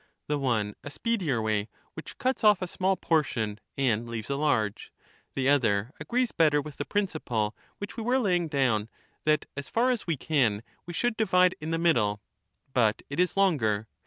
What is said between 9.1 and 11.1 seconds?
that as far as we can we